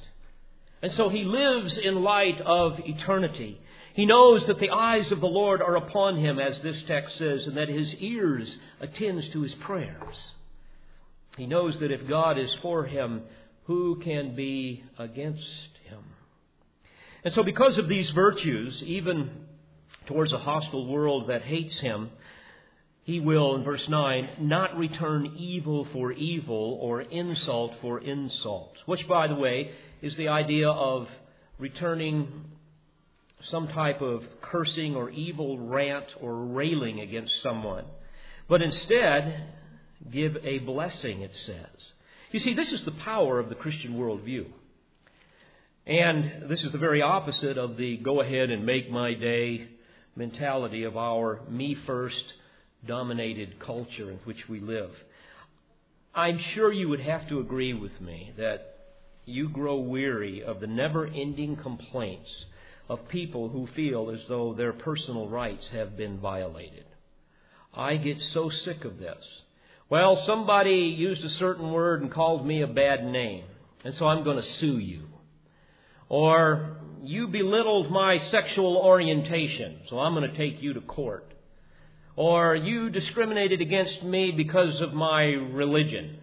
[0.81, 3.59] And so he lives in light of eternity.
[3.93, 7.47] He knows that the eyes of the Lord are upon him, as this text says,
[7.47, 10.15] and that his ears attends to his prayers.
[11.35, 13.23] He knows that if God is for him,
[13.65, 15.99] who can be against him?
[17.23, 19.46] And so, because of these virtues, even
[20.07, 22.09] towards a hostile world that hates him,
[23.03, 28.73] he will, in verse 9, not return evil for evil or insult for insult.
[28.85, 31.07] Which, by the way, is the idea of
[31.57, 32.45] returning
[33.43, 37.85] some type of cursing or evil rant or railing against someone.
[38.49, 39.53] But instead,
[40.11, 41.93] give a blessing, it says.
[42.31, 44.47] You see, this is the power of the Christian worldview.
[45.85, 49.69] And this is the very opposite of the go ahead and make my day
[50.17, 52.23] mentality of our me first,
[52.85, 54.91] dominated culture in which we live.
[56.13, 58.73] I'm sure you would have to agree with me that
[59.25, 62.45] you grow weary of the never ending complaints
[62.89, 66.85] of people who feel as though their personal rights have been violated.
[67.73, 69.23] I get so sick of this.
[69.89, 73.45] Well, somebody used a certain word and called me a bad name,
[73.83, 75.03] and so I'm going to sue you.
[76.09, 81.33] Or you belittled my sexual orientation, so I'm going to take you to court.
[82.15, 86.17] Or you discriminated against me because of my religion.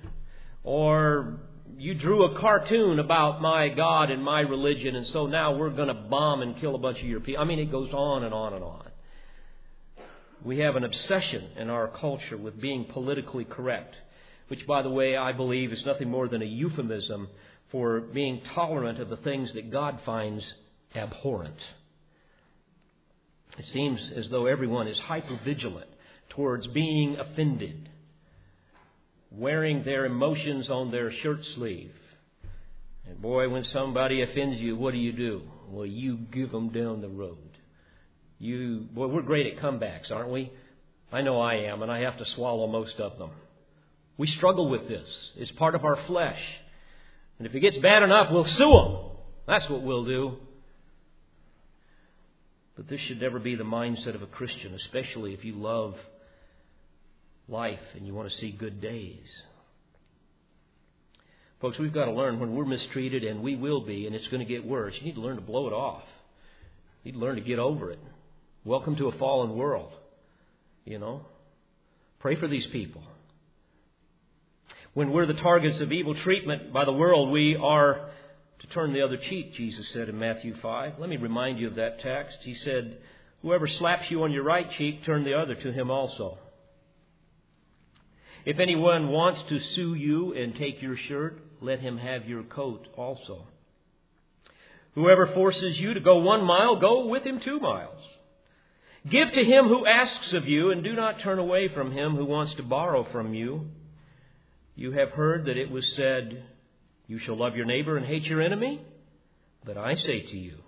[0.65, 1.39] Or
[1.77, 5.89] you drew a cartoon about my God and my religion, and so now we're going
[5.89, 7.43] to bomb and kill a bunch of your people.
[7.43, 8.89] I mean, it goes on and on and on.
[10.45, 13.95] We have an obsession in our culture with being politically correct,
[14.49, 17.29] which, by the way, I believe is nothing more than a euphemism
[17.75, 20.45] for being tolerant of the things that God finds
[20.95, 21.59] abhorrent.
[23.59, 25.91] It seems as though everyone is hyper vigilant
[26.29, 27.89] towards being offended
[29.33, 31.91] wearing their emotions on their shirt sleeve.
[33.09, 35.43] And boy, when somebody offends you, what do you do?
[35.69, 37.59] Well, you give them down the road.
[38.39, 40.53] You, boy, we're great at comebacks, aren't we?
[41.13, 43.31] I know I am, and I have to swallow most of them.
[44.17, 45.09] We struggle with this.
[45.35, 46.39] It's part of our flesh.
[47.39, 48.99] And if it gets bad enough, we'll sue them.
[49.47, 50.37] That's what we'll do.
[52.77, 55.95] But this should never be the mindset of a Christian, especially if you love
[57.49, 59.27] life and you want to see good days.
[61.61, 64.41] Folks, we've got to learn when we're mistreated, and we will be, and it's going
[64.41, 64.95] to get worse.
[64.99, 66.03] You need to learn to blow it off.
[67.03, 67.99] You need to learn to get over it.
[68.65, 69.93] Welcome to a fallen world.
[70.85, 71.27] You know?
[72.19, 73.03] Pray for these people.
[74.95, 78.11] When we're the targets of evil treatment by the world, we are
[78.61, 80.95] to turn the other cheek, Jesus said in Matthew 5.
[81.01, 82.39] Let me remind you of that text.
[82.43, 82.99] He said,
[83.43, 86.39] Whoever slaps you on your right cheek, turn the other to him also.
[88.45, 92.87] If anyone wants to sue you and take your shirt, let him have your coat
[92.97, 93.49] also.
[94.95, 98.01] Whoever forces you to go one mile, go with him two miles.
[99.11, 102.25] Give to him who asks of you, and do not turn away from him who
[102.27, 103.71] wants to borrow from you.
[104.77, 106.45] You have heard that it was said,
[107.07, 108.83] You shall love your neighbor and hate your enemy.
[109.65, 110.59] But I say to you,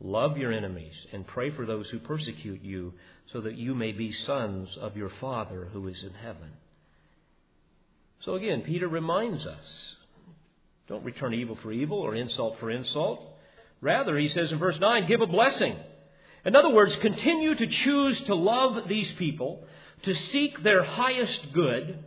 [0.00, 2.94] Love your enemies and pray for those who persecute you,
[3.32, 6.52] so that you may be sons of your Father who is in heaven.
[8.24, 9.94] So again, Peter reminds us
[10.88, 13.20] don't return evil for evil or insult for insult.
[13.80, 15.76] Rather, he says in verse 9, give a blessing.
[16.44, 19.64] In other words, continue to choose to love these people,
[20.04, 22.04] to seek their highest good,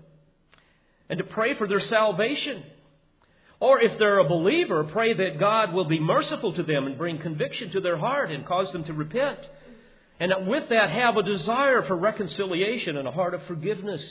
[1.11, 2.63] and to pray for their salvation.
[3.59, 7.19] Or if they're a believer, pray that God will be merciful to them and bring
[7.19, 9.37] conviction to their heart and cause them to repent.
[10.21, 14.01] And with that, have a desire for reconciliation and a heart of forgiveness.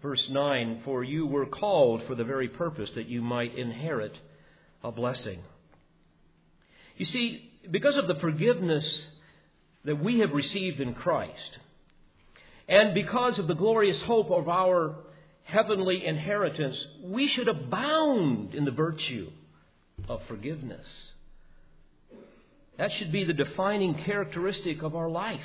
[0.00, 4.16] Verse 9 For you were called for the very purpose that you might inherit
[4.82, 5.40] a blessing.
[6.96, 8.84] You see, because of the forgiveness
[9.84, 11.58] that we have received in Christ,
[12.72, 14.94] and because of the glorious hope of our
[15.44, 19.30] heavenly inheritance, we should abound in the virtue
[20.08, 20.86] of forgiveness.
[22.78, 25.38] That should be the defining characteristic of our life.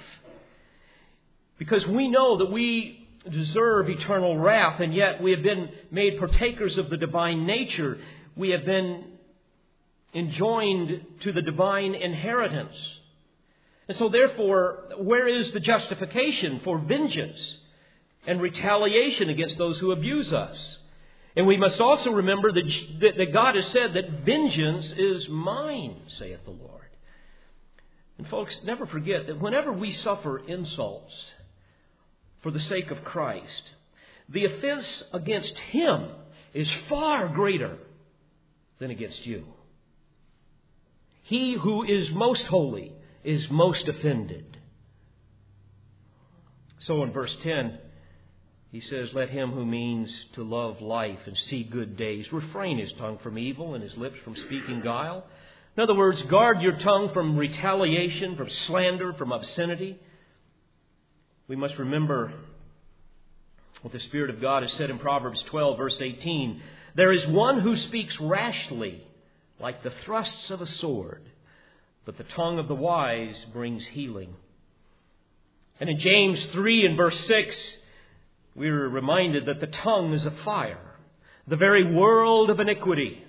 [1.60, 6.78] Because we know that we deserve eternal wrath, and yet we have been made partakers
[6.78, 7.98] of the divine nature.
[8.38, 9.04] We have been
[10.16, 12.76] enjoined to the divine inheritance.
[13.88, 17.38] And so, therefore, where is the justification for vengeance
[18.26, 20.78] and retaliation against those who abuse us?
[21.36, 26.44] And we must also remember that, that God has said that vengeance is mine, saith
[26.44, 26.90] the Lord.
[28.18, 31.14] And, folks, never forget that whenever we suffer insults,
[32.42, 33.64] for the sake of Christ,
[34.30, 36.10] the offense against him
[36.54, 37.78] is far greater
[38.80, 39.46] than against you.
[41.24, 42.94] He who is most holy
[43.28, 44.58] is most offended.
[46.80, 47.78] So in verse 10,
[48.72, 52.94] he says, Let him who means to love life and see good days refrain his
[52.94, 55.26] tongue from evil and his lips from speaking guile.
[55.76, 60.00] In other words, guard your tongue from retaliation, from slander, from obscenity
[61.48, 62.34] we must remember
[63.82, 66.62] what the Spirit of God has said in Proverbs 12, verse 18.
[66.96, 69.02] There is one who speaks rashly,
[69.60, 71.24] like the thrusts of a sword,
[72.08, 74.34] but the tongue of the wise brings healing.
[75.78, 77.58] And in James 3 and verse 6,
[78.55, 80.95] we are reminded that the tongue is a fire,
[81.49, 83.26] the very world of iniquity.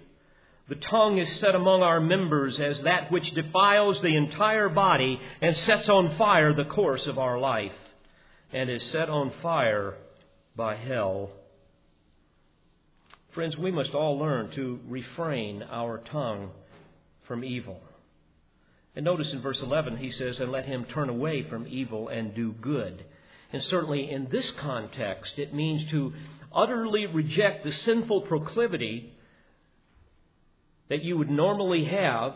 [0.69, 5.57] The tongue is set among our members as that which defiles the entire body and
[5.57, 7.73] sets on fire the course of our life.
[8.53, 9.97] and is set on fire
[10.57, 11.31] by hell.
[13.33, 16.51] Friends, we must all learn to refrain our tongue
[17.27, 17.81] from evil.
[18.99, 22.35] And notice in verse 11, he says, And let him turn away from evil and
[22.35, 23.05] do good.
[23.53, 26.13] And certainly in this context, it means to
[26.53, 29.13] utterly reject the sinful proclivity
[30.89, 32.35] that you would normally have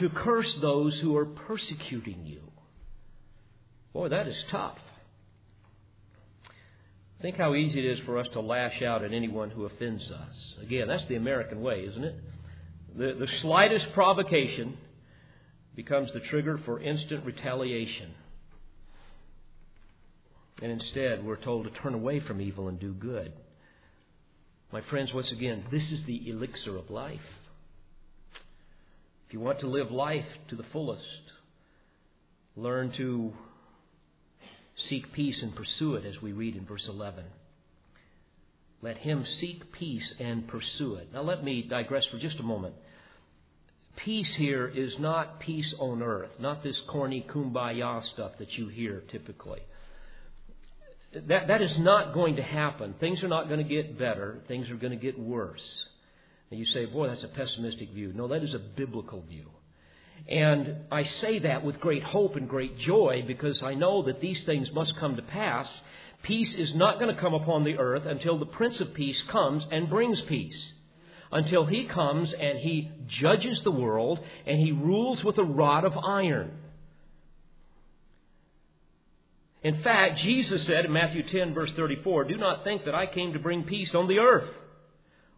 [0.00, 2.50] to curse those who are persecuting you.
[3.92, 4.78] Boy, that is tough.
[7.20, 10.54] Think how easy it is for us to lash out at anyone who offends us.
[10.62, 12.16] Again, that's the American way, isn't it?
[12.98, 14.76] The, the slightest provocation
[15.74, 18.12] becomes the trigger for instant retaliation.
[20.60, 23.32] And instead, we're told to turn away from evil and do good.
[24.72, 27.20] My friends, once again, this is the elixir of life.
[29.26, 31.02] If you want to live life to the fullest,
[32.54, 33.32] learn to
[34.88, 37.24] seek peace and pursue it, as we read in verse 11.
[38.82, 41.12] Let him seek peace and pursue it.
[41.12, 42.74] Now, let me digress for just a moment.
[43.96, 49.02] Peace here is not peace on earth, not this corny kumbaya stuff that you hear
[49.10, 49.60] typically.
[51.28, 52.94] That, that is not going to happen.
[52.98, 55.62] Things are not going to get better, things are going to get worse.
[56.50, 58.12] And you say, boy, that's a pessimistic view.
[58.14, 59.48] No, that is a biblical view.
[60.28, 64.42] And I say that with great hope and great joy because I know that these
[64.44, 65.66] things must come to pass.
[66.22, 69.66] Peace is not going to come upon the earth until the Prince of Peace comes
[69.70, 70.72] and brings peace.
[71.32, 75.96] Until he comes and he judges the world and he rules with a rod of
[75.96, 76.52] iron.
[79.62, 83.32] In fact, Jesus said in Matthew 10, verse 34, Do not think that I came
[83.32, 84.48] to bring peace on the earth.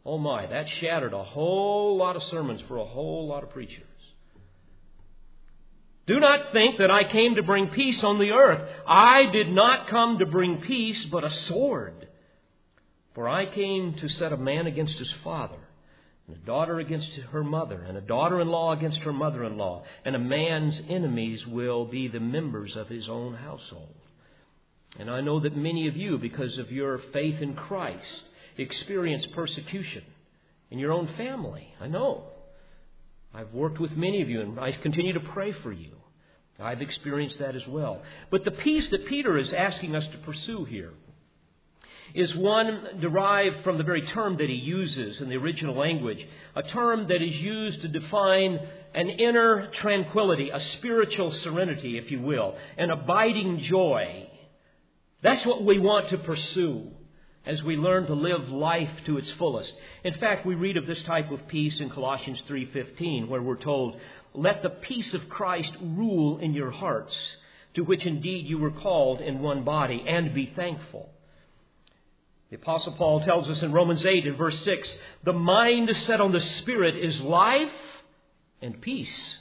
[0.05, 3.87] Oh my, that shattered a whole lot of sermons for a whole lot of preachers.
[6.07, 8.69] Do not think that I came to bring peace on the earth.
[8.87, 12.09] I did not come to bring peace, but a sword.
[13.15, 15.64] For I came to set a man against his father,
[16.27, 19.59] and a daughter against her mother, and a daughter in law against her mother in
[19.59, 23.95] law, and a man's enemies will be the members of his own household.
[24.99, 28.23] And I know that many of you, because of your faith in Christ,
[28.57, 30.05] experience persecution
[30.71, 31.75] in your own family.
[31.81, 32.25] I know.
[33.35, 35.91] I've worked with many of you, and I continue to pray for you.
[36.59, 38.03] I've experienced that as well.
[38.31, 40.93] But the peace that Peter is asking us to pursue here
[42.13, 46.25] is one derived from the very term that he uses in the original language,
[46.55, 48.61] a term that is used to define
[48.95, 54.29] an inner tranquility, a spiritual serenity, if you will, an abiding joy.
[55.23, 56.91] That's what we want to pursue
[57.47, 59.73] as we learn to live life to its fullest.
[60.03, 63.99] In fact, we read of this type of peace in Colossians 3:15 where we're told,
[64.33, 67.15] "Let the peace of Christ rule in your hearts,
[67.75, 71.14] to which indeed you were called in one body, and be thankful."
[72.55, 76.31] The apostle Paul tells us in Romans 8 and verse 6, "The mind set on
[76.31, 78.05] the spirit is life
[78.63, 79.41] and peace."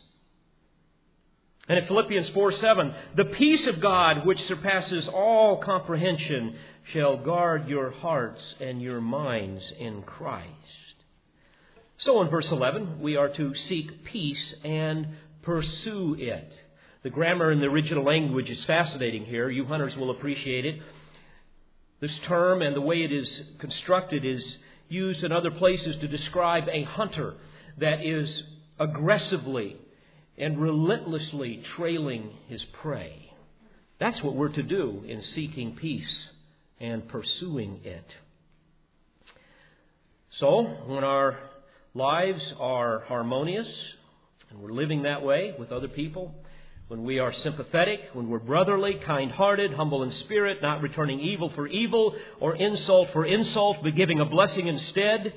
[1.69, 6.55] And in Philippians 4 7, the peace of God, which surpasses all comprehension,
[6.85, 10.95] shall guard your hearts and your minds in Christ.
[11.97, 15.05] So in verse 11, we are to seek peace and
[15.43, 16.51] pursue it.
[17.03, 19.51] The grammar in the original language is fascinating here.
[19.51, 20.81] You hunters will appreciate it.
[22.03, 24.57] This term and the way it is constructed is
[24.89, 27.35] used in other places to describe a hunter
[27.77, 28.43] that is
[28.77, 29.77] aggressively
[30.37, 33.31] and relentlessly trailing his prey.
[33.99, 36.31] That's what we're to do in seeking peace
[36.77, 38.15] and pursuing it.
[40.31, 41.39] So, when our
[41.93, 43.73] lives are harmonious
[44.49, 46.35] and we're living that way with other people,
[46.93, 51.49] when we are sympathetic, when we're brotherly, kind hearted, humble in spirit, not returning evil
[51.55, 55.33] for evil or insult for insult, but giving a blessing instead,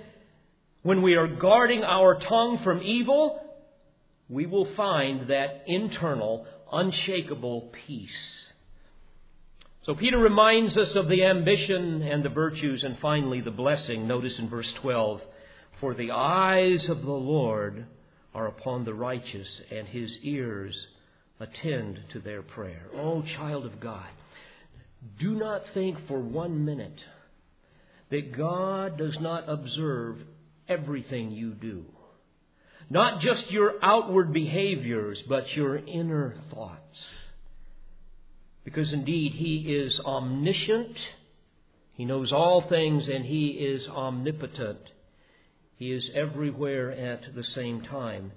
[0.82, 3.40] when we are guarding our tongue from evil,
[4.28, 8.10] we will find that internal, unshakable peace.
[9.84, 14.06] So Peter reminds us of the ambition and the virtues and finally the blessing.
[14.06, 15.22] Notice in verse 12,
[15.80, 17.86] For the eyes of the Lord
[18.34, 20.76] are upon the righteous, and his ears
[21.40, 22.86] attend to their prayer.
[22.94, 24.08] Oh, child of God,
[25.18, 27.00] do not think for one minute
[28.10, 30.18] that God does not observe
[30.68, 31.84] everything you do.
[32.88, 36.98] Not just your outward behaviors, but your inner thoughts.
[38.64, 40.96] Because indeed, He is omniscient.
[41.94, 44.78] He knows all things and He is omnipotent.
[45.76, 48.32] He is everywhere at the same time.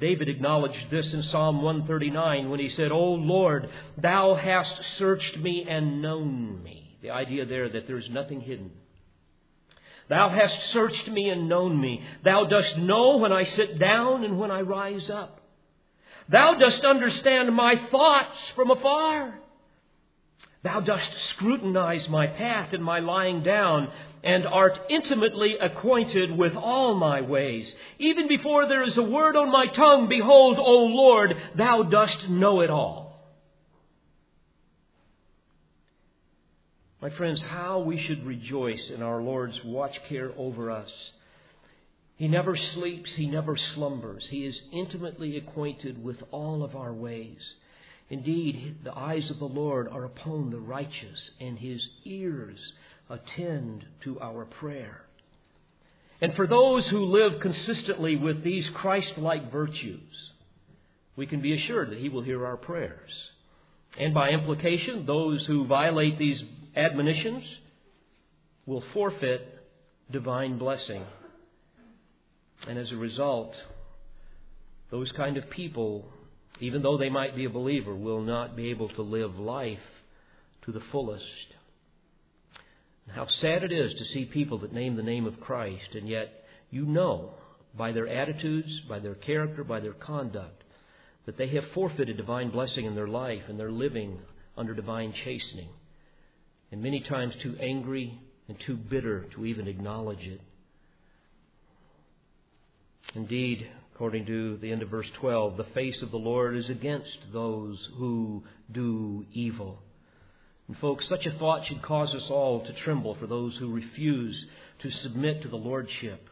[0.00, 3.68] David acknowledged this in Psalm 139 when he said, O Lord,
[3.98, 6.96] thou hast searched me and known me.
[7.02, 8.70] The idea there that there is nothing hidden.
[10.08, 12.02] Thou hast searched me and known me.
[12.24, 15.40] Thou dost know when I sit down and when I rise up.
[16.28, 19.41] Thou dost understand my thoughts from afar.
[20.62, 23.90] Thou dost scrutinize my path and my lying down,
[24.22, 27.72] and art intimately acquainted with all my ways.
[27.98, 32.60] Even before there is a word on my tongue, behold, O Lord, thou dost know
[32.60, 33.02] it all.
[37.00, 40.90] My friends, how we should rejoice in our Lord's watch care over us.
[42.14, 44.24] He never sleeps, he never slumbers.
[44.30, 47.54] He is intimately acquainted with all of our ways.
[48.12, 52.60] Indeed, the eyes of the Lord are upon the righteous, and his ears
[53.08, 55.06] attend to our prayer.
[56.20, 60.30] And for those who live consistently with these Christ like virtues,
[61.16, 63.10] we can be assured that he will hear our prayers.
[63.98, 66.44] And by implication, those who violate these
[66.76, 67.44] admonitions
[68.66, 69.58] will forfeit
[70.10, 71.02] divine blessing.
[72.68, 73.56] And as a result,
[74.90, 76.12] those kind of people,
[76.62, 79.78] even though they might be a believer, will not be able to live life
[80.64, 81.24] to the fullest.
[83.08, 86.44] How sad it is to see people that name the name of Christ, and yet
[86.70, 87.34] you know
[87.76, 90.62] by their attitudes, by their character, by their conduct,
[91.26, 94.20] that they have forfeited divine blessing in their life and they're living
[94.56, 95.68] under divine chastening
[96.72, 100.40] and many times too angry and too bitter to even acknowledge it.
[103.14, 103.68] Indeed,
[104.02, 107.78] according to the end of verse 12, the face of the Lord is against those
[107.98, 108.42] who
[108.72, 109.78] do evil.
[110.66, 114.44] And, folks, such a thought should cause us all to tremble for those who refuse
[114.80, 116.28] to submit to the Lordship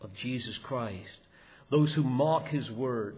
[0.00, 1.08] of Jesus Christ,
[1.72, 3.16] those who mock His Word.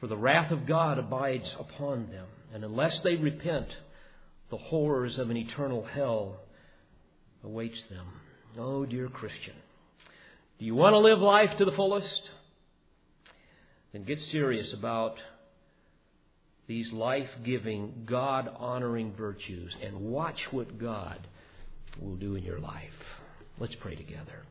[0.00, 3.68] For the wrath of God abides upon them, and unless they repent,
[4.50, 6.40] the horrors of an eternal hell
[7.44, 8.06] awaits them.
[8.58, 9.54] Oh, dear Christian,
[10.58, 12.22] do you want to live life to the fullest?
[13.92, 15.16] Then get serious about
[16.66, 21.26] these life giving, God honoring virtues and watch what God
[22.00, 22.92] will do in your life.
[23.58, 24.44] Let's pray together.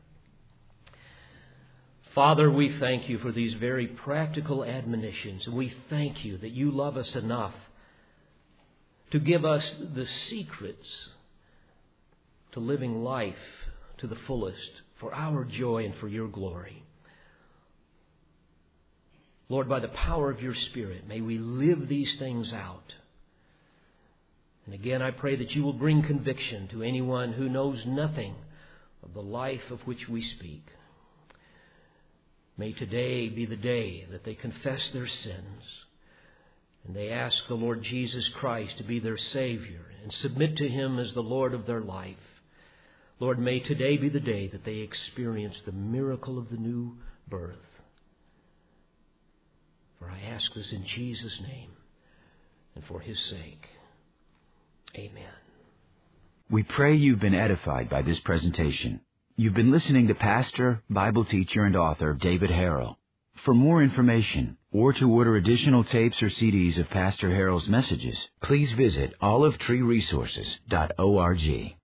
[2.14, 6.96] Father, we thank you for these very practical admonitions, we thank you that you love
[6.96, 7.54] us enough
[9.10, 11.08] to give us the secrets
[12.52, 13.34] to living life
[13.98, 14.70] to the fullest
[15.00, 16.82] for our joy and for your glory.
[19.52, 22.94] Lord, by the power of your Spirit, may we live these things out.
[24.64, 28.34] And again, I pray that you will bring conviction to anyone who knows nothing
[29.02, 30.64] of the life of which we speak.
[32.56, 35.62] May today be the day that they confess their sins
[36.86, 40.98] and they ask the Lord Jesus Christ to be their Savior and submit to Him
[40.98, 42.16] as the Lord of their life.
[43.20, 46.96] Lord, may today be the day that they experience the miracle of the new
[47.28, 47.58] birth.
[50.02, 51.70] For I ask this in Jesus' name
[52.74, 53.68] and for His sake.
[54.96, 55.30] Amen.
[56.50, 59.02] We pray you've been edified by this presentation.
[59.36, 62.96] You've been listening to pastor, Bible teacher, and author David Harrell.
[63.44, 68.72] For more information or to order additional tapes or CDs of Pastor Harrell's messages, please
[68.72, 71.76] visit olivetreeresources.org.